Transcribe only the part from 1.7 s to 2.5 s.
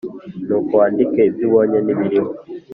n’ibiriho,